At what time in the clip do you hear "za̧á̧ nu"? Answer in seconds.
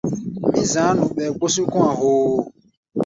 0.71-1.05